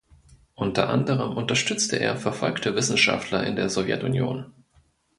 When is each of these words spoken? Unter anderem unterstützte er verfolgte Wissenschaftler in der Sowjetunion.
Unter 0.55 0.89
anderem 0.89 1.37
unterstützte 1.37 1.97
er 1.97 2.17
verfolgte 2.17 2.73
Wissenschaftler 2.73 3.45
in 3.45 3.55
der 3.55 3.69
Sowjetunion. 3.69 4.51